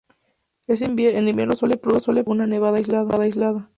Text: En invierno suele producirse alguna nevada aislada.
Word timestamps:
En 0.65 0.83
invierno 1.27 1.53
suele 1.55 1.77
producirse 1.77 2.09
alguna 2.21 2.47
nevada 2.47 2.77
aislada. 2.77 3.69